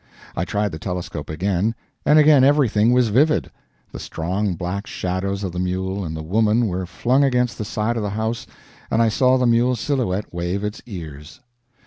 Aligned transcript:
I 0.35 0.45
tried 0.45 0.71
the 0.71 0.79
telescope 0.79 1.29
again, 1.29 1.75
and 2.07 2.17
again 2.17 2.43
everything 2.43 2.91
was 2.91 3.09
vivid. 3.09 3.51
The 3.91 3.99
strong 3.99 4.55
black 4.55 4.87
shadows 4.87 5.43
of 5.43 5.51
the 5.51 5.59
mule 5.59 6.03
and 6.03 6.17
the 6.17 6.23
woman 6.23 6.65
were 6.67 6.87
flung 6.87 7.23
against 7.23 7.59
the 7.59 7.65
side 7.65 7.97
of 7.97 8.01
the 8.01 8.09
house, 8.09 8.47
and 8.89 8.99
I 8.99 9.09
saw 9.09 9.37
the 9.37 9.45
mule's 9.45 9.79
silhouette 9.79 10.33
wave 10.33 10.63
its 10.63 10.81
ears. 10.87 11.39